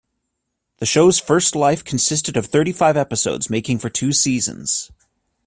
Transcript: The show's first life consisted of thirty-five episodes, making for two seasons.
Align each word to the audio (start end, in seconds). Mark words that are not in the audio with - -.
The 0.77 0.87
show's 0.87 1.19
first 1.19 1.55
life 1.55 1.83
consisted 1.83 2.35
of 2.35 2.47
thirty-five 2.47 2.97
episodes, 2.97 3.51
making 3.51 3.77
for 3.77 3.91
two 3.91 4.13
seasons. 4.13 4.91